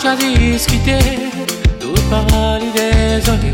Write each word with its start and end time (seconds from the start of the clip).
chwa 0.00 0.16
diskite 0.16 0.98
Tout 1.80 2.00
parol 2.10 2.60
li 2.60 2.70
dezole 2.76 3.52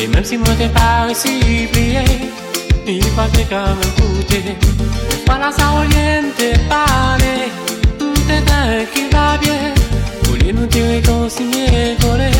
E 0.00 0.06
menm 0.08 0.24
si 0.24 0.36
mwen 0.40 0.56
te 0.60 0.68
pare 0.76 1.14
si 1.14 1.66
pliye 1.72 2.04
Ni 2.86 3.00
pa 3.16 3.26
te 3.34 3.44
kamen 3.50 3.90
koute 3.98 4.40
Fwa 5.24 5.38
la 5.42 5.50
sa 5.58 5.68
ou 5.76 5.84
liye 5.90 6.20
mte 6.28 6.48
pale 6.70 7.34
Mte 8.00 8.38
ten 8.48 8.72
ki 8.94 9.04
va 9.12 9.26
bie 9.42 9.58
Ou 10.28 10.38
liye 10.40 10.56
nou 10.56 10.70
te 10.76 10.86
rekonsinye 10.94 11.84
kore 12.04 12.30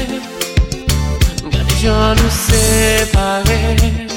Gade 1.52 1.76
jan 1.82 2.16
nou 2.16 2.32
separe 2.40 4.11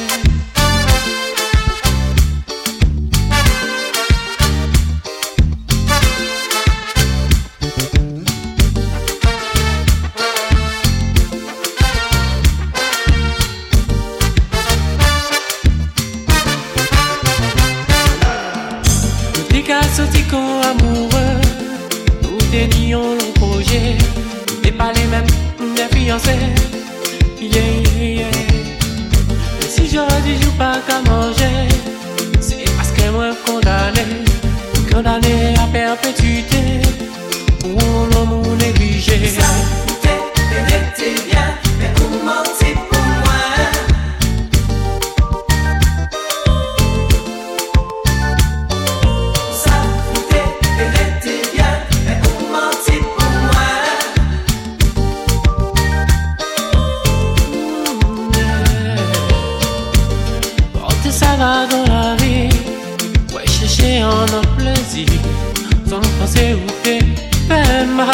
Pour 66.86 66.94
nous 66.94 68.06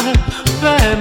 lever 0.62 1.01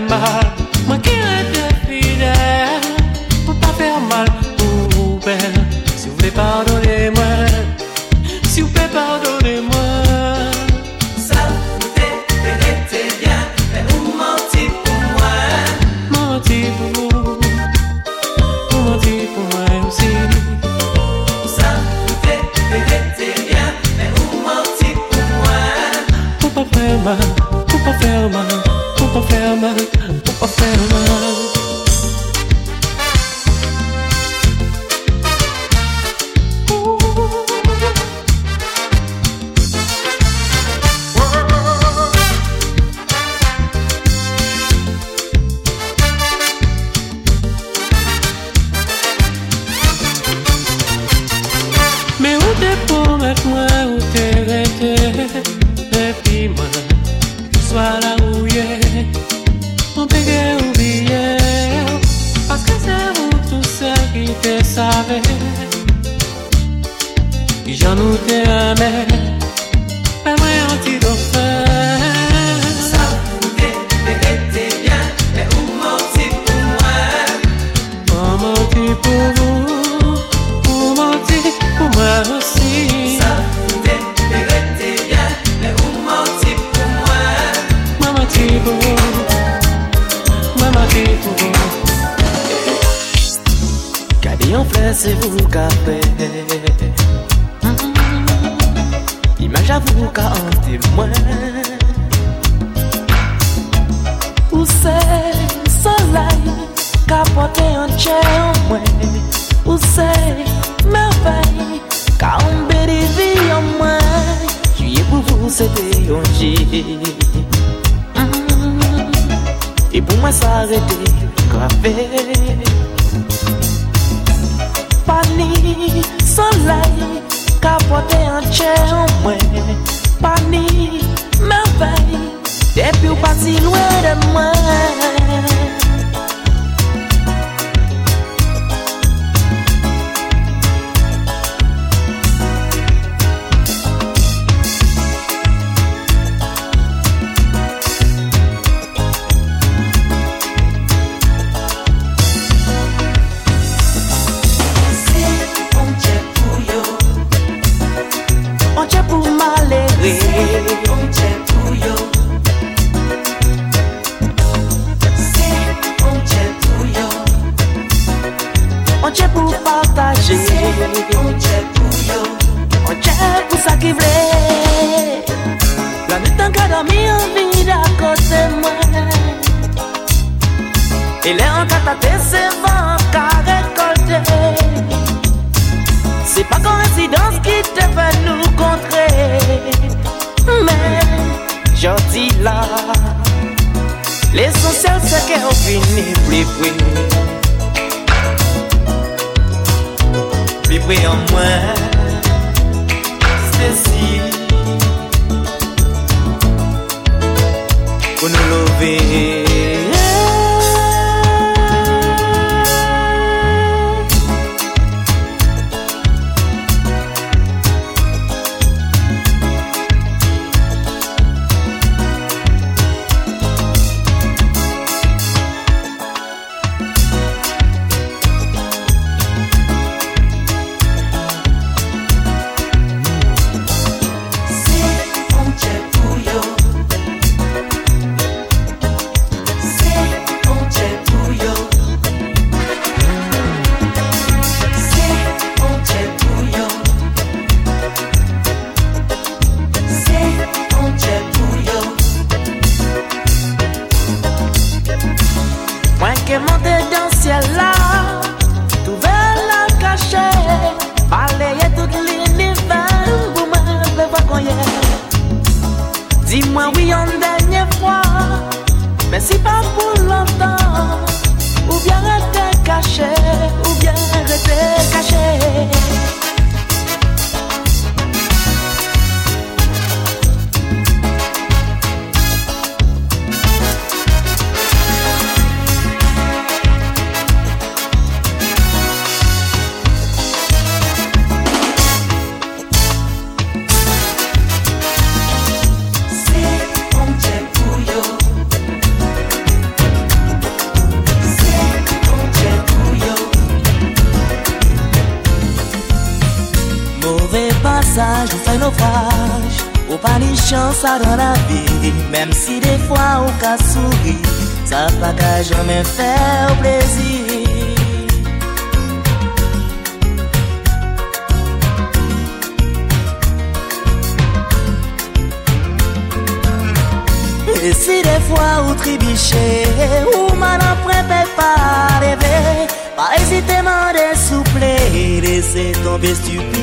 Lese 336.03 336.15
tombe 336.15 336.15
stupidite 336.15 336.60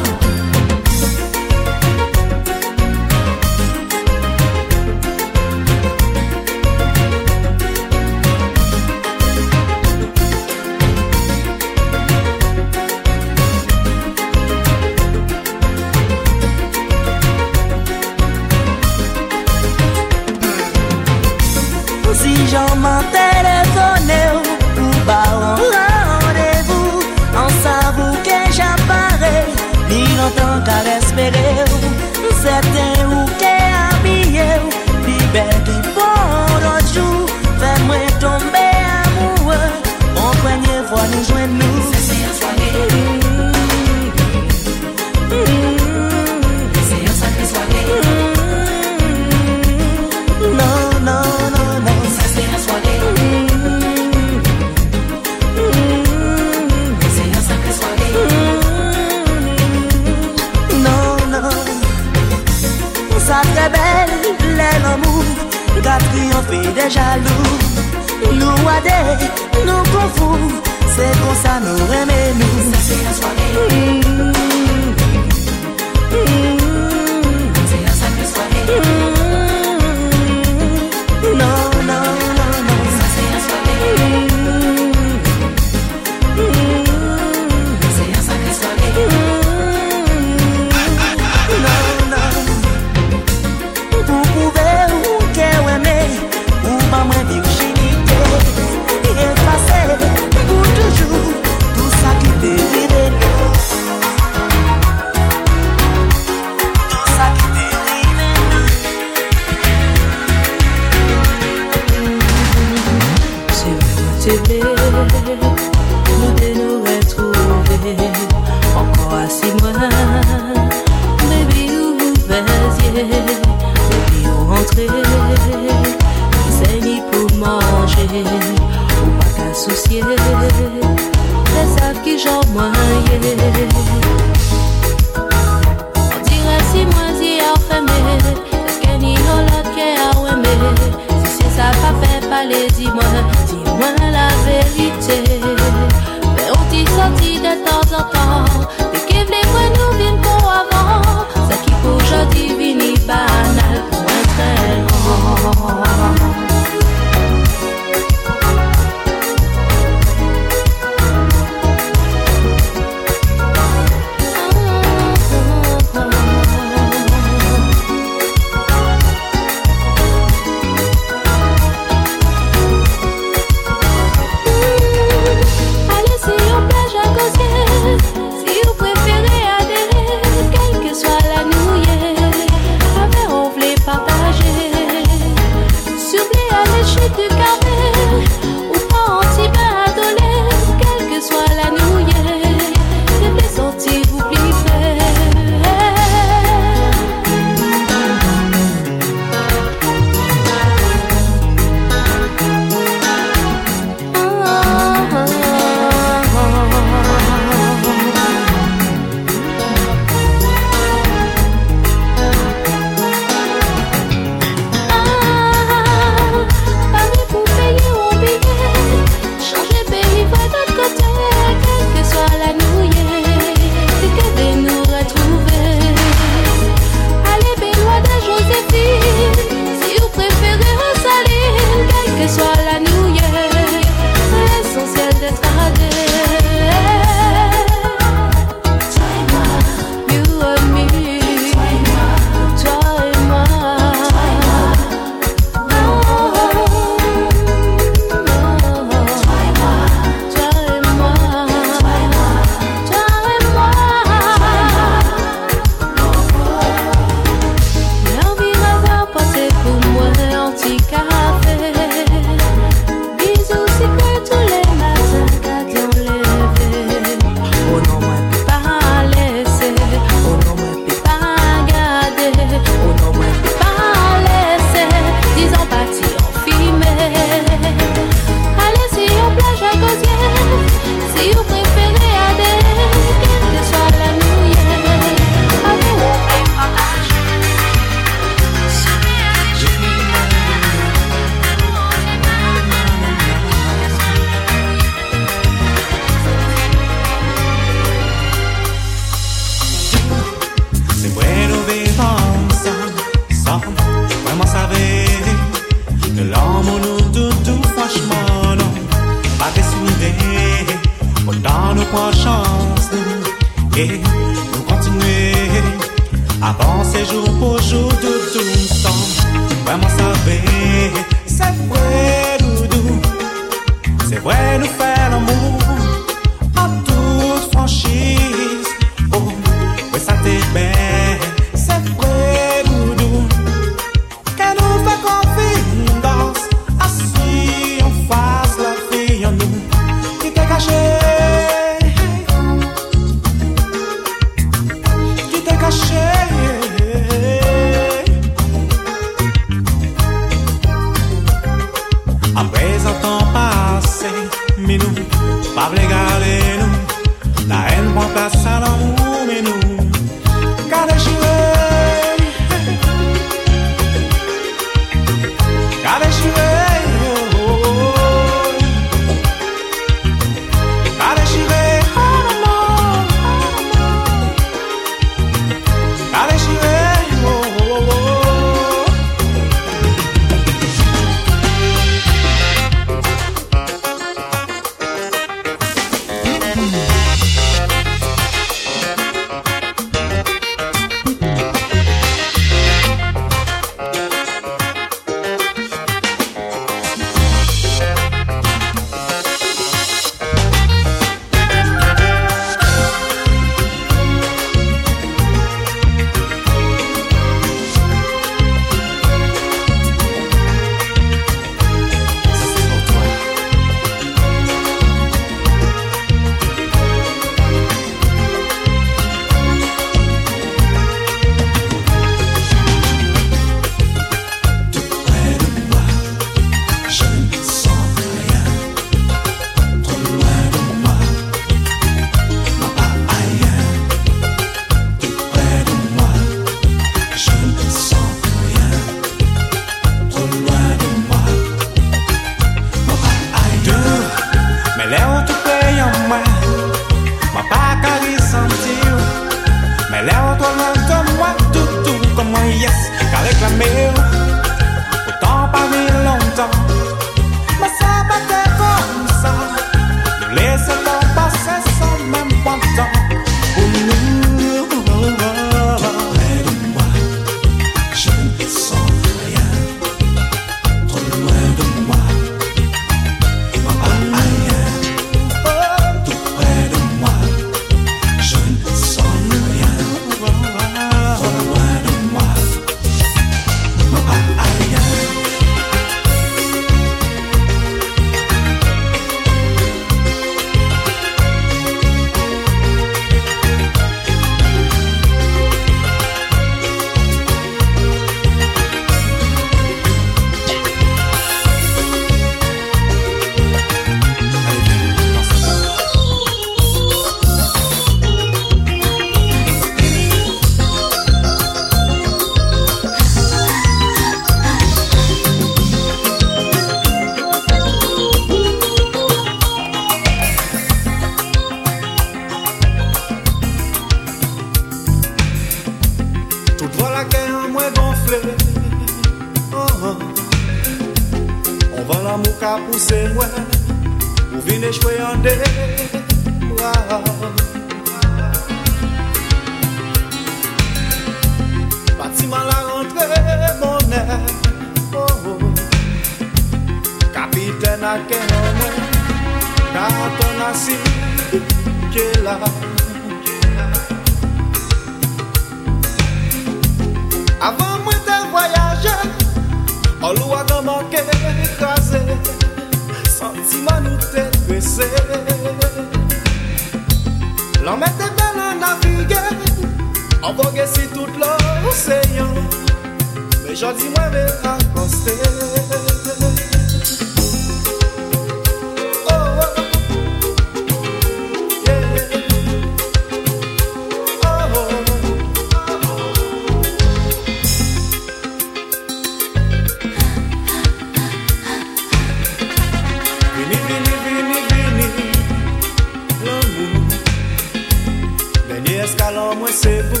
eskalan 598.84 599.38
mwen 599.38 599.52
sebou 599.52 600.00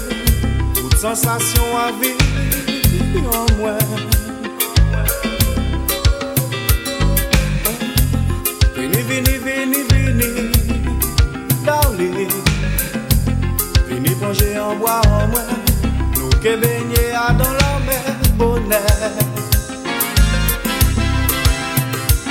Tout 0.74 0.94
sensasyon 1.00 1.76
avi 1.84 2.12
Yon 3.14 3.48
mwen 3.58 3.78
Vini, 8.76 9.02
vini, 9.08 9.34
vini, 9.44 9.80
vini 9.90 10.30
Daouli 11.66 12.28
Vini 13.88 14.14
plonje 14.14 14.56
an 14.56 14.78
boa 14.80 15.00
an 15.18 15.30
mwen 15.30 15.48
Nou 16.16 16.32
ke 16.42 16.56
benye 16.64 17.04
a 17.24 17.28
dan 17.38 17.54
la 17.60 17.72
men 17.86 18.04
bonè 18.38 18.82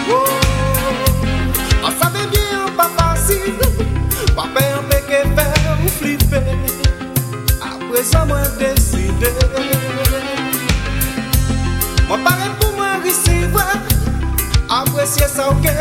Oh 0.09 0.38
fe 6.29 6.41
Apre 7.61 8.03
sa 8.03 8.25
mwen 8.25 8.45
deside 8.59 9.31
Mwen 12.09 12.25
pare 12.25 12.49
pou 12.59 12.75
mwen 12.77 13.01
risive 13.05 13.65
Apre 14.69 15.07
siye 15.09 15.29
sa 15.31 15.49
ouke 15.53 15.73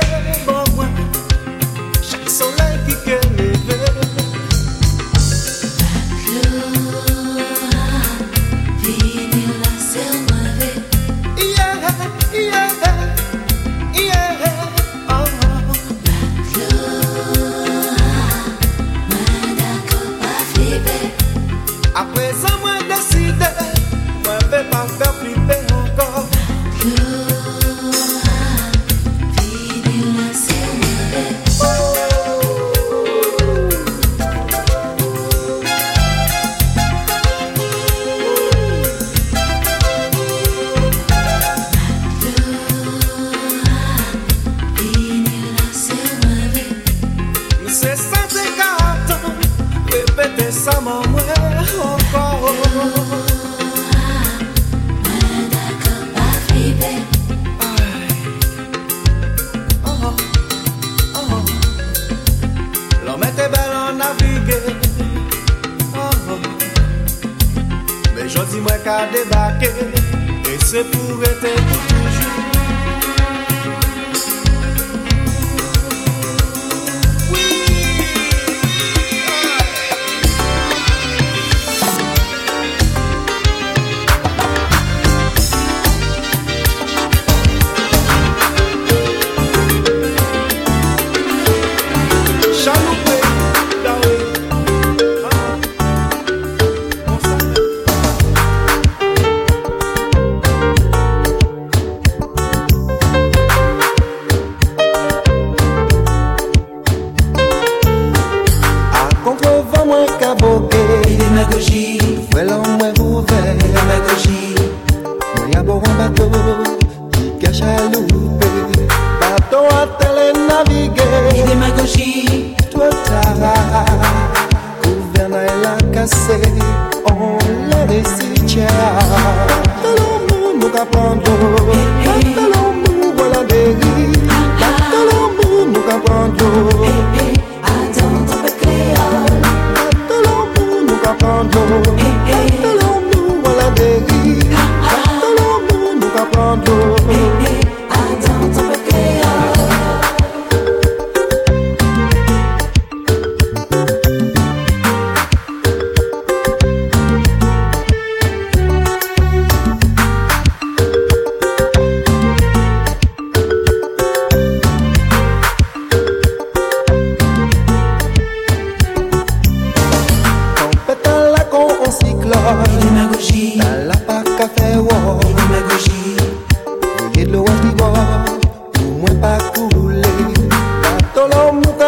bon 0.46 0.64
mwen 0.76 0.97
Se 70.68 70.84
pou 70.84 71.22
ete 71.22 71.97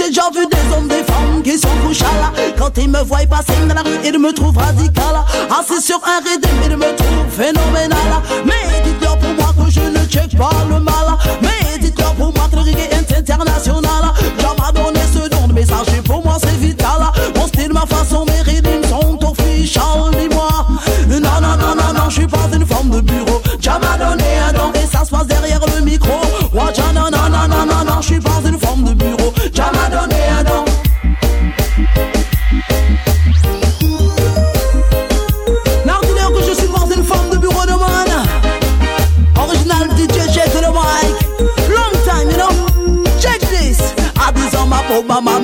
J'ai 0.00 0.08
déjà 0.08 0.30
vu 0.34 0.46
des 0.46 0.74
hommes, 0.74 0.88
des 0.88 1.04
femmes 1.04 1.42
qui 1.44 1.58
sont 1.58 1.68
couchés 1.86 2.04
là. 2.04 2.32
Quand 2.56 2.70
ils 2.78 2.88
me 2.88 3.02
voient 3.02 3.18
passer 3.28 3.52
dans 3.68 3.74
la 3.74 3.82
rue, 3.82 3.98
ils 4.02 4.18
me 4.18 4.32
trouvent 4.32 4.56
radical. 4.56 5.04
Ah, 5.50 5.60
Assis 5.60 5.82
sur 5.82 6.00
un 6.04 6.20
rédé, 6.26 6.48
ils 6.64 6.74
me 6.74 6.96
trouvent 6.96 7.28
phénoménal. 7.30 8.22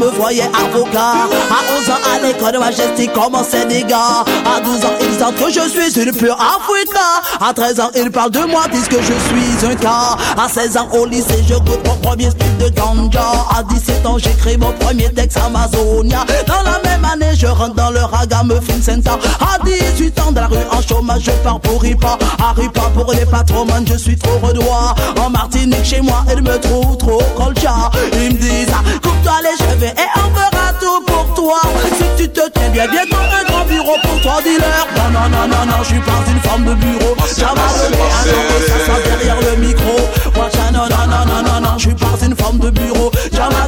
le 0.06 0.12
voyais 0.12 0.42
avocat. 0.42 1.26
À 1.50 1.60
11 1.78 1.85
à 2.14 2.18
l'école 2.20 2.58
majestique 2.58 3.10
comment 3.14 3.42
c'est 3.48 3.66
des 3.66 3.82
gars. 3.82 4.24
À 4.44 4.60
12 4.60 4.84
ans 4.84 4.94
ils 5.00 5.18
sentent 5.18 5.36
que 5.36 5.50
je 5.50 5.68
suis 5.68 6.00
une 6.00 6.12
pure 6.12 6.36
africa. 6.38 7.00
À 7.40 7.52
13 7.52 7.80
ans 7.80 7.90
ils 7.94 8.10
parlent 8.10 8.30
de 8.30 8.40
moi 8.40 8.62
disent 8.72 8.88
que 8.88 9.00
je 9.00 9.12
suis 9.12 9.66
un 9.66 9.74
cas. 9.74 10.16
À 10.36 10.48
16 10.48 10.76
ans 10.76 10.88
au 10.92 11.06
lycée 11.06 11.44
je 11.48 11.54
goûte 11.54 11.86
mon 11.86 11.96
premier 11.96 12.30
slip 12.30 12.58
de 12.58 12.68
ganja. 12.68 13.20
À 13.56 13.62
17 13.62 14.06
ans 14.06 14.18
j'écris 14.18 14.56
mon 14.56 14.72
premier 14.72 15.12
texte 15.12 15.38
Amazonia. 15.38 16.24
Dans 16.46 16.62
la 16.62 16.80
même 16.84 17.04
année 17.04 17.34
je 17.36 17.46
rentre 17.46 17.74
dans 17.74 17.90
le 17.90 18.00
ragamuffin 18.00 18.80
center 18.82 19.10
À 19.40 19.62
18 19.64 20.20
ans 20.20 20.32
dans 20.32 20.42
la 20.42 20.46
rue 20.46 20.56
en 20.70 20.82
chômage 20.82 21.22
je 21.24 21.30
pars 21.42 21.60
pour 21.60 21.82
Ripa. 21.82 22.18
À 22.38 22.52
Ripa 22.52 22.82
pour 22.94 23.12
les 23.12 23.26
patrons 23.26 23.66
je 23.86 23.96
suis 23.96 24.16
trop 24.16 24.38
redois. 24.38 24.94
En 25.24 25.30
Martinique 25.30 25.84
chez 25.84 26.00
moi 26.00 26.24
ils 26.34 26.42
me 26.42 26.58
trouvent 26.58 26.96
trop 26.96 27.22
colcha. 27.36 27.90
Ils 28.14 28.34
me 28.34 28.38
disent 28.38 28.72
coupe-toi 29.02 29.34
les 29.42 29.64
cheveux 29.64 29.86
et 29.86 30.08
on 30.16 30.34
fera 30.34 30.72
tout 30.80 31.02
pour 31.06 31.34
toi. 31.34 31.60
Si 31.96 32.04
tu 32.16 32.28
te 32.28 32.48
tiens 32.50 32.68
bien, 32.70 32.86
viens 32.88 33.06
dans 33.06 33.16
un 33.16 33.44
grand 33.44 33.64
bureau 33.64 33.96
pour 34.02 34.20
toi, 34.20 34.42
dealer. 34.42 34.86
Non, 34.96 35.10
non, 35.10 35.28
non, 35.28 35.48
non, 35.48 35.66
non, 35.66 35.78
je 35.82 35.88
suis 35.88 36.00
pas 36.00 36.22
une 36.30 36.40
forme 36.40 36.64
de 36.64 36.74
bureau. 36.74 37.16
Un 37.18 39.00
derrière 39.08 39.40
le 39.40 39.56
micro. 39.56 39.96
Non, 40.34 40.48
non, 40.72 41.06
non, 41.06 41.26
non, 41.26 41.42
non, 41.42 41.60
non, 41.60 41.78
je 41.78 41.88
suis 41.88 41.94
pas 41.94 42.18
une 42.22 42.36
forme 42.36 42.58
de 42.58 42.70
bureau. 42.70 43.10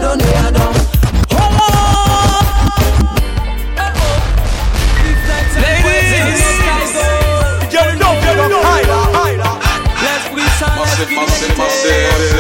Donné 0.01 0.25
un. 0.25 0.53
Oh, 1.31 1.37
oh, 1.37 1.59
oh. 1.61 1.79
Ladies, 5.61 6.43
you 7.73 7.85
know, 7.99 8.13
you 8.23 8.35
know, 8.39 8.63
Let's 10.01 10.25
freestyle, 10.29 10.79
let's 10.79 10.95
freestyle. 11.49 12.38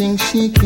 Be 0.00 0.16
something 0.16 0.16
she 0.16 0.59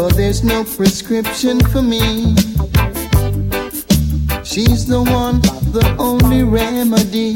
Cause 0.00 0.16
there's 0.16 0.42
no 0.42 0.64
prescription 0.64 1.60
for 1.60 1.82
me. 1.82 2.34
She's 4.42 4.86
the 4.86 5.04
one, 5.06 5.42
the 5.72 5.94
only 5.98 6.42
remedy. 6.42 7.34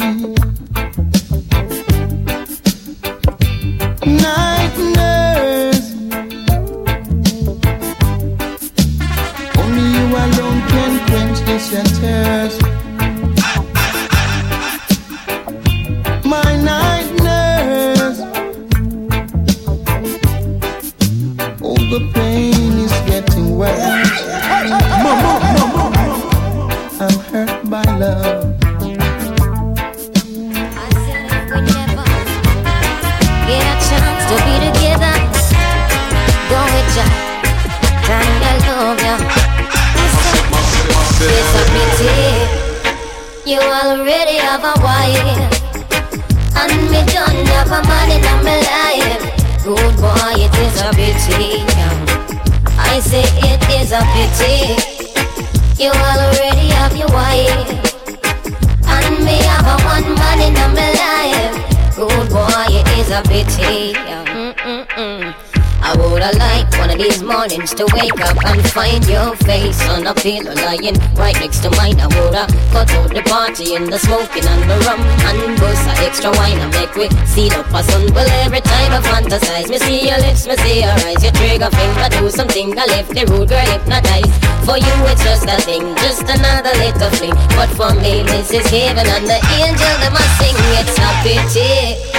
Find 68.95 69.11
your 69.11 69.35
face 69.43 69.81
on 69.89 70.07
a 70.07 70.15
pillow 70.15 70.55
lying 70.55 70.95
right 71.15 71.35
next 71.41 71.61
to 71.63 71.71
mine. 71.71 71.99
I 71.99 72.07
woulda 72.15 72.47
cut 72.71 72.91
out 72.95 73.11
the 73.11 73.23
party 73.27 73.75
and 73.75 73.87
the 73.91 73.99
smoking 73.99 74.47
and 74.47 74.63
the 74.71 74.77
rum 74.87 75.01
and 75.01 75.59
bust 75.59 75.89
a 75.89 76.07
extra 76.07 76.31
wine 76.31 76.59
and 76.59 76.71
make 76.75 76.95
we 76.95 77.09
see 77.27 77.49
the 77.49 77.63
sun. 77.83 78.13
Well, 78.15 78.29
every 78.45 78.61
time 78.61 78.93
I 78.93 79.01
fantasize, 79.03 79.69
me 79.69 79.79
see 79.79 80.09
your 80.09 80.19
lips, 80.19 80.47
me 80.47 80.57
see 80.57 80.81
your 80.83 80.95
eyes, 81.07 81.23
your 81.23 81.33
trigger 81.33 81.71
finger 81.71 82.09
do 82.19 82.31
something 82.31 82.79
I 82.79 82.87
left 82.87 83.11
the 83.11 83.27
rude 83.27 83.49
girl 83.49 83.67
hypnotized. 83.67 84.31
For 84.63 84.79
you, 84.79 84.95
it's 85.11 85.25
just 85.25 85.47
a 85.47 85.59
thing, 85.63 85.95
just 85.99 86.23
another 86.23 86.75
little 86.79 87.11
thing. 87.19 87.35
But 87.59 87.71
for 87.75 87.91
me, 87.99 88.23
this 88.23 88.53
is 88.53 88.67
heaven 88.71 89.07
and 89.11 89.27
the 89.27 89.41
angel 89.59 89.95
that 90.03 90.13
must 90.15 90.35
sing. 90.39 90.57
It's 90.79 90.97
a 91.03 91.11
pity 91.27 92.15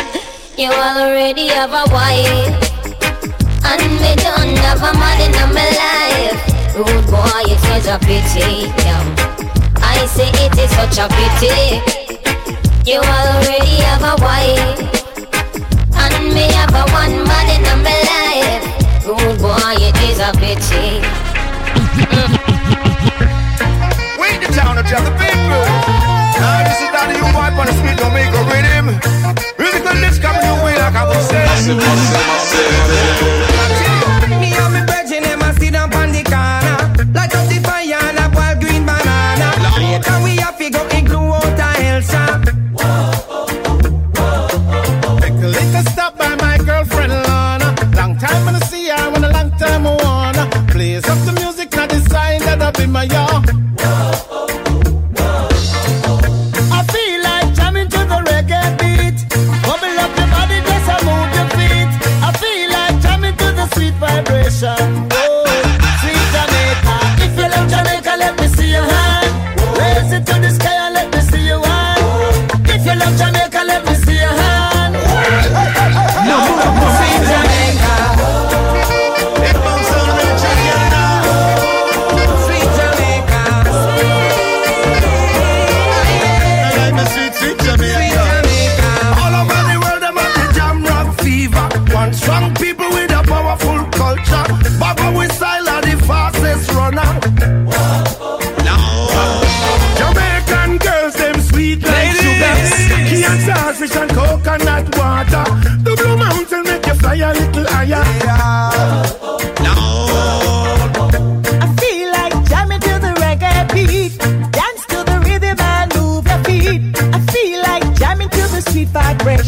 you 0.58 0.72
already 0.72 1.48
have 1.48 1.72
a 1.72 1.86
wife. 1.92 2.76
And 3.66 3.92
me 3.98 4.12
don't 4.22 4.58
have 4.60 4.84
a 4.84 4.94
man 4.94 5.20
in 5.22 5.54
my 5.54 5.70
life 5.74 6.25
Rude 6.76 7.08
boy, 7.08 7.48
it 7.48 7.64
is 7.72 7.88
a 7.88 7.96
pity 8.00 8.68
yeah. 8.84 9.00
I 9.80 10.04
say 10.12 10.28
it 10.28 10.52
is 10.60 10.68
such 10.76 11.00
a 11.00 11.08
pity 11.08 11.80
You 12.84 13.00
already 13.00 13.80
have 13.88 14.04
a 14.04 14.20
wife 14.20 14.84
And 15.96 16.36
me 16.36 16.52
have 16.52 16.76
a 16.76 16.84
one 16.92 17.24
man 17.24 17.48
in 17.56 17.64
my 17.80 17.96
life 18.12 18.68
Rude 19.08 19.40
boy, 19.40 19.80
it 19.80 19.96
is 20.04 20.20
a 20.20 20.36
pity 20.36 21.00
Wait 24.20 24.44
the 24.44 24.52
town 24.52 24.76
of 24.78 24.84
the 24.84 25.00
people. 25.16 25.64
Now 26.36 26.60
this 26.68 26.84
is 26.84 26.92
that 26.92 27.08
you 27.16 27.24
wipe 27.32 27.56
on 27.56 27.68
the 27.68 27.74
street, 27.80 27.96
don't 27.96 28.12
make 28.12 28.36
a 28.36 28.44
rhythm. 28.52 29.00
Musical 29.58 29.96
lips 29.96 30.20
coming 30.20 30.44
your 30.44 30.60
way 30.66 30.76
like 30.76 30.94
I 30.94 31.08
was 31.08 31.26
saying. 31.30 31.40
That 53.08 53.65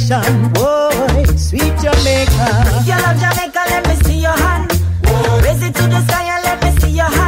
vibration. 0.07 0.53
Whoa, 0.55 1.35
sweet 1.35 1.73
Jamaica. 1.81 2.47
If 2.79 2.87
you 2.87 2.95
love 2.95 3.19
Jamaica, 3.19 3.61
let 3.69 3.87
me 3.87 3.95
see 4.03 4.21
your 4.21 4.31
hand. 4.31 4.71
Raise 5.43 5.63
it 5.63 5.75
to 5.75 5.87
the 5.87 6.01
sky 6.07 6.23
and 6.23 6.43
let 6.43 6.63
me 6.63 6.79
see 6.79 6.91
your 6.91 7.05
hand. 7.05 7.26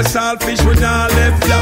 My 0.00 0.08
saltfish, 0.08 0.64
we 0.66 0.74
not 0.80 1.10
left 1.12 1.46
ya. 1.46 1.60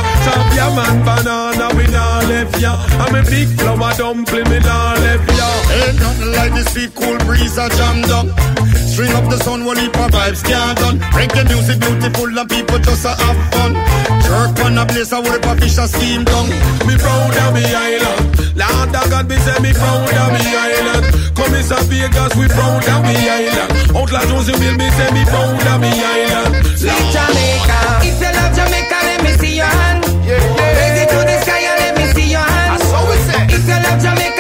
Ya 0.55 0.71
man 0.75 1.05
banana, 1.05 1.75
we 1.77 1.87
not 1.89 2.25
left 2.29 2.61
ya. 2.61 2.77
I'm 3.03 3.15
a 3.15 3.23
big 3.23 3.49
flower 3.59 3.93
dumpling, 3.95 4.49
we 4.51 4.59
not 4.61 4.99
left 4.99 5.29
ya. 5.37 5.49
Ain't 5.75 5.99
nothing 6.01 6.33
like 6.33 6.53
the 6.53 6.65
sweet 6.71 6.95
cool 6.95 7.19
breeze 7.27 7.59
a 7.59 7.69
jam 7.71 8.03
down. 8.03 8.58
String 8.99 9.15
up 9.15 9.31
the 9.31 9.39
sun, 9.47 9.65
one 9.65 9.79
heap 9.79 9.95
of 9.95 10.11
vibes 10.11 10.43
can't 10.43 10.75
done. 10.75 10.99
Reggae 11.15 11.47
music 11.47 11.79
beautiful 11.79 12.35
and 12.35 12.51
people 12.51 12.83
just 12.83 13.07
a 13.07 13.15
have 13.15 13.39
fun. 13.55 13.79
Jerk 14.27 14.59
on 14.67 14.75
a 14.75 14.83
place, 14.91 15.15
I 15.15 15.23
would 15.23 15.39
a 15.39 15.55
fish 15.55 15.79
a 15.79 15.87
steam 15.87 16.27
down. 16.27 16.51
Me 16.83 16.99
proud 16.99 17.31
of 17.31 17.55
me 17.55 17.63
island. 17.63 18.59
Lord 18.59 18.91
of 18.91 19.07
God, 19.07 19.31
me 19.31 19.39
say 19.39 19.55
me 19.63 19.71
proud 19.71 20.03
of 20.03 20.29
me 20.35 20.43
island. 20.51 21.15
Come 21.31 21.55
is 21.55 21.71
a 21.71 21.79
Vegas, 21.87 22.35
we 22.35 22.51
proud 22.51 22.83
of 22.91 23.01
me 23.07 23.15
island. 23.23 23.71
Jones, 23.95 24.51
you 24.51 24.59
will 24.59 24.75
me 24.75 24.91
say 24.91 25.11
me 25.15 25.23
proud 25.31 25.63
of 25.63 25.79
me 25.79 25.95
island. 25.95 26.59
Sweet 26.75 27.07
Jamaica. 27.15 27.79
If 28.03 28.19
you 28.19 28.35
love 28.35 28.51
Jamaica, 28.51 28.99
let 28.99 29.23
me 29.23 29.31
see 29.39 29.63
your 29.63 29.71
hand. 29.79 30.03
Raise 30.27 30.99
it 30.99 31.09
to 31.15 31.23
the 31.23 31.37
sky 31.47 31.63
and 31.71 31.79
let 31.87 31.95
me 31.95 32.05
see 32.19 32.35
your 32.35 32.43
hand. 32.43 32.83
If 32.83 33.63
you 33.63 33.79
love 33.79 34.03
Jamaica, 34.03 34.38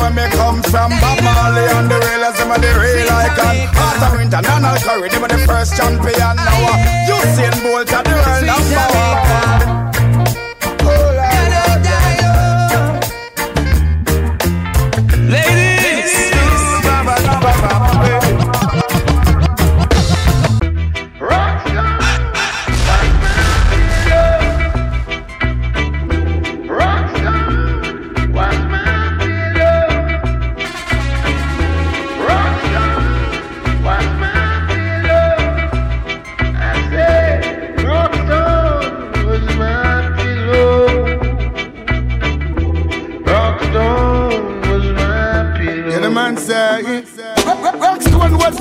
where 0.00 0.10
me 0.10 0.24
come 0.32 0.62
from. 0.62 0.90
Bob 1.00 1.22
Marley 1.22 1.64
and 1.76 1.90
the 1.90 1.98
real 2.00 2.32
them 2.32 2.50
are 2.50 2.58
the 2.58 2.72
real 2.80 3.10
icon. 3.10 3.56
Heart 3.76 4.14
of 4.14 4.20
international 4.20 4.76
curry, 4.80 5.08
they 5.08 5.18
were 5.18 5.28
the 5.28 5.38
first 5.46 5.76
champion. 5.76 6.36
Now 6.36 6.72
uh, 6.72 7.08
Usain 7.12 7.54
Bolt 7.62 7.92
are 7.92 8.02
the 8.02 8.14
world 8.16 8.46
number 8.46 8.84
one. 8.96 9.79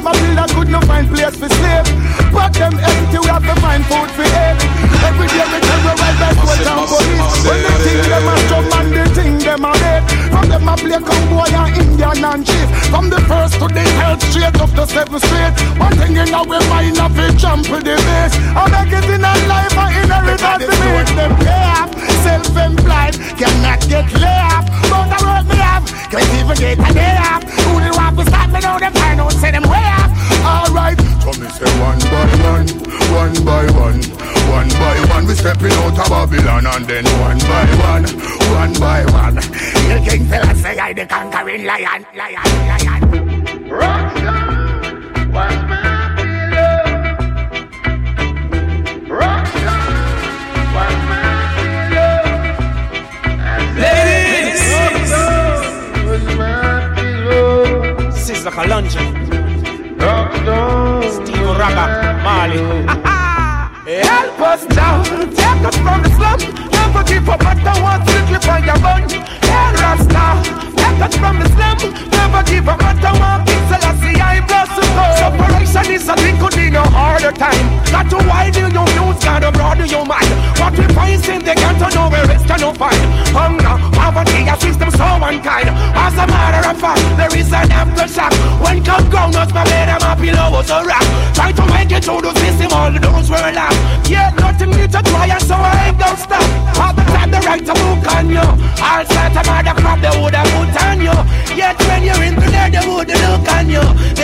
Was 0.09 0.17
my 0.17 0.25
pillar, 0.25 0.47
could 0.57 0.69
not 0.69 0.85
find 0.85 1.07
place 1.07 1.35
for 1.37 1.49
sleep. 1.49 1.85
But 2.33 2.53
them 2.53 2.73
empty, 2.73 3.17
we 3.19 3.27
have 3.27 3.45
to 3.45 3.55
find 3.61 3.85
food 3.85 4.09
for 4.17 4.25
eat. 4.25 4.57
Every 5.05 5.27
day 5.29 5.45
we 5.45 5.59
terrorize 5.61 6.17
by 6.17 6.33
squad 6.33 6.65
and 6.65 6.87
police. 6.89 7.45
When 7.45 7.59
they 7.61 7.77
think 7.85 8.01
them 8.09 8.25
a 8.25 8.33
strong 8.45 8.65
man, 8.69 8.85
they 8.89 9.08
think 9.19 9.43
them 9.43 9.65
a 9.65 9.71
dead. 9.73 10.03
From 10.31 10.47
them 10.49 10.67
a 10.67 10.73
play 10.79 10.99
cowboy 11.03 11.51
and 11.51 11.75
Indian 11.81 12.23
and 12.23 12.45
chief. 12.45 12.67
From 12.91 13.09
the 13.09 13.19
first 13.27 13.59
to 13.59 13.67
the 13.67 13.85
health 13.99 14.23
straight 14.31 14.55
up 14.55 14.71
the 14.71 14.85
seventh 14.85 15.23
street. 15.23 15.53
One 15.77 15.95
thing 15.99 16.15
in 16.15 16.33
our 16.33 16.59
mind, 16.71 16.99
of 16.99 17.19
it 17.19 17.35
jump 17.35 17.65
to 17.67 17.77
the 17.83 17.95
base. 17.95 18.35
I 18.55 18.63
make 18.71 18.93
it 18.95 19.07
in 19.11 19.23
a 19.23 19.33
life, 19.51 19.75
I 19.75 19.87
inherit 19.99 20.39
that 20.39 20.59
to 20.63 20.71
me. 20.71 20.89
Them 21.17 21.33
pay 21.43 21.63
off, 21.75 21.89
self-employed, 22.23 23.15
cannot 23.35 23.81
get 23.91 24.07
laid 24.23 24.43
off. 24.55 24.65
But 24.87 25.11
I 25.11 25.19
work 25.27 25.45
me 25.51 25.57
have, 25.59 25.85
can't 26.11 26.31
even 26.39 26.57
get 26.57 26.79
a 26.79 26.89
day 26.93 27.17
off. 27.19 27.43
Who 27.67 27.79
the 27.83 27.91
to 27.91 28.23
stop 28.25 28.49
me 28.51 28.59
now, 28.59 28.79
them 28.79 28.93
find 28.93 29.19
out, 29.19 29.33
say 29.33 29.51
them 29.51 29.63
way 29.67 29.85
off. 29.99 30.11
Alright, 30.39 30.97
me 31.39 31.47
say 31.51 31.71
one 31.83 31.99
by 32.07 32.27
one, 32.47 32.67
one 33.11 33.35
by 33.45 33.65
one, 33.75 33.99
one 34.49 34.69
by 34.69 34.97
one. 35.09 35.25
We 35.27 35.35
stepping 35.35 35.71
out 35.71 35.99
of 35.99 36.09
Babylon 36.09 36.65
and 36.65 36.85
then 36.85 37.05
one 37.21 37.39
by 37.39 37.65
one, 37.89 38.05
one 38.57 38.73
by 38.79 39.05
one. 39.11 39.35
You 39.89 39.99
king 40.07 40.25
fella 40.25 40.55
say 40.55 40.77
I 40.79 40.93
the 40.93 41.05
conquering 41.05 41.65
lion, 41.65 42.05
lion, 42.15 42.49
lion. 42.69 43.01
Rockstar, 43.69 45.33
what's 45.33 45.63
my 45.69 45.99
Sizzla 58.11 58.51
Kalonji 58.51 59.03
Steve 61.11 61.57
Raga 61.57 61.85
Mali 62.23 62.99
Help 64.01 64.39
us 64.41 64.63
now, 64.69 65.03
take 65.03 65.65
us 65.65 65.75
from 65.77 66.03
the 66.03 66.09
slum. 66.17 66.39
Never 66.71 67.03
give 67.03 67.29
up, 67.29 67.39
but 67.39 67.57
I 67.57 67.81
want 67.81 68.07
to 68.07 68.13
clip 68.27 68.47
on 68.47 68.63
your 68.63 68.79
bun. 68.79 69.09
Help 69.09 69.77
us 69.91 70.05
now, 70.07 70.68
us 71.01 71.15
from 71.15 71.39
the 71.39 71.47
slum. 71.55 71.77
Never 72.11 72.43
give 72.43 72.65
but 72.65 72.81
I 72.81 73.11
want 73.17 73.47
King 73.47 73.63
Selassie, 73.69 74.19
I 74.19 74.41
bless 74.45 74.71
you 74.77 74.87
go. 74.95 75.05
Separation 75.17 75.87
is 75.93 76.07
a 76.07 76.15
thing, 76.15 76.37
could 76.39 76.55
be 76.55 76.69
no 76.69 76.83
harder 76.83 77.31
time. 77.31 77.65
Got 77.91 78.09
to 78.11 78.17
widen 78.27 78.71
your 78.71 78.87
views, 78.93 79.17
gotta 79.23 79.51
broaden 79.51 79.87
your 79.87 80.05
mind. 80.05 80.29
What 80.59 80.77
we 80.77 80.85
find 80.93 81.23
in 81.25 81.41
the 81.43 81.53
ghetto, 81.55 81.87
nowhere 81.95 82.29
else 82.29 82.45
can 82.45 82.59
you 82.59 82.71
find. 82.73 83.01
Hunger, 83.33 83.75
poverty, 83.95 84.47
a 84.47 84.55
system 84.59 84.91
so 84.91 85.07
unkind. 85.19 85.69
As 85.95 86.13
a 86.13 86.25
matter 86.27 86.63
of 86.69 86.77
fact, 86.79 87.01
there 87.17 87.33
is 87.35 87.51
an 87.53 87.69
aftershock. 87.69 88.33
When 88.61 88.83
come 88.83 89.35
us 89.35 89.51
my 89.53 89.63
bed, 89.63 89.89
I'm 89.89 90.01
happy, 90.01 90.31
low 90.31 90.51
was 90.51 90.69
a 90.69 90.83
rap. 90.85 91.05
Try 91.33 91.51
to 91.51 91.65
make 91.73 91.91
it 91.91 92.03
through 92.03 92.21
the 92.21 92.33
system, 92.37 92.71
all 92.73 92.91
the 92.91 92.99
doors 92.99 93.29
were 93.29 93.51
locked. 93.53 94.09
Yeah, 94.09 94.31
nothing 94.37 94.71
need 94.71 94.91
to 94.91 95.01
try, 95.01 95.27
and 95.27 95.41
so 95.41 95.55
I 95.55 95.89
ain't 95.89 95.99
gonna 95.99 96.17
stop. 96.17 96.45
All 96.77 96.93
the 96.93 97.03
time, 97.09 97.31
the 97.31 97.39
right 97.41 97.63
to 97.65 97.73
book 97.73 98.05
on 98.13 98.29
you. 98.29 98.47
All 98.79 99.03
sorts 99.05 99.37
of 99.37 99.47
other 99.49 99.75
crap 99.81 99.99
they 100.01 100.13
would 100.21 100.35
have 100.35 100.49
put 100.53 100.68
on 100.77 101.01
you. 101.01 101.15
Yet 101.55 101.79
when 101.87 102.03
you're 102.03 102.23
in 102.23 102.35
there, 102.35 102.69
they 102.69 102.87
would 102.87 103.07
look 103.07 103.47
on 103.49 103.69
you. 103.69 104.18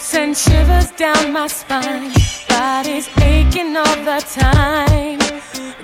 send 0.00 0.36
shivers 0.36 0.90
down 0.92 1.32
my 1.32 1.46
spine. 1.46 2.12
Body's 2.48 3.08
aching 3.18 3.76
all 3.76 3.96
the 4.04 4.20
time. 4.40 5.18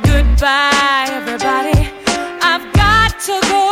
Goodbye, 0.02 1.08
everybody. 1.10 1.90
I've 2.42 2.72
got 2.74 3.18
to 3.20 3.40
go. 3.48 3.71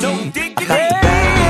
diggity, 0.00 0.24
no 0.24 0.30
diggity. 0.30 1.45